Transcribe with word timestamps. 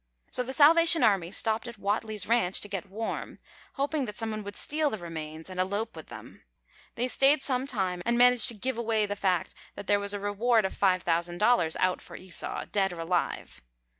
So 0.31 0.41
the 0.41 0.51
Salvation 0.51 1.03
Army 1.03 1.29
stopped 1.29 1.67
at 1.67 1.75
Whatley's 1.79 2.25
ranch 2.25 2.59
to 2.61 2.67
get 2.67 2.89
warm, 2.89 3.37
hoping 3.75 4.05
that 4.05 4.17
someone 4.17 4.43
would 4.43 4.55
steal 4.55 4.89
the 4.89 4.97
remains 4.97 5.47
and 5.47 5.59
elope 5.59 5.95
with 5.95 6.07
them. 6.07 6.41
They 6.95 7.07
stayed 7.07 7.43
some 7.43 7.67
time 7.67 8.01
and 8.03 8.17
managed 8.17 8.47
to 8.47 8.55
"give 8.55 8.79
away" 8.79 9.05
the 9.05 9.15
fact 9.15 9.53
that 9.75 9.85
there 9.85 9.99
was 9.99 10.15
a 10.15 10.19
reward 10.19 10.65
of 10.65 10.75
$5,000 10.75 11.75
out 11.79 12.01
for 12.01 12.15
Esau, 12.15 12.65
dead 12.71 12.91
or 12.93 12.99
alive. 13.01 13.61